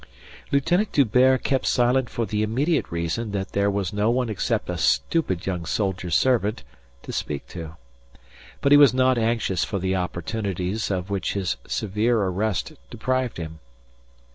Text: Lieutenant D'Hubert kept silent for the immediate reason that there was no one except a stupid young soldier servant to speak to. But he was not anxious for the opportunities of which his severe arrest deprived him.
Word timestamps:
Lieutenant 0.51 0.91
D'Hubert 0.93 1.43
kept 1.43 1.67
silent 1.67 2.09
for 2.09 2.25
the 2.25 2.41
immediate 2.41 2.91
reason 2.91 3.33
that 3.33 3.51
there 3.51 3.69
was 3.69 3.93
no 3.93 4.09
one 4.09 4.29
except 4.31 4.67
a 4.67 4.75
stupid 4.75 5.45
young 5.45 5.63
soldier 5.63 6.09
servant 6.09 6.63
to 7.03 7.11
speak 7.11 7.47
to. 7.49 7.75
But 8.61 8.71
he 8.71 8.79
was 8.79 8.95
not 8.95 9.19
anxious 9.19 9.63
for 9.63 9.77
the 9.77 9.95
opportunities 9.95 10.89
of 10.89 11.11
which 11.11 11.33
his 11.33 11.57
severe 11.67 12.17
arrest 12.23 12.73
deprived 12.89 13.37
him. 13.37 13.59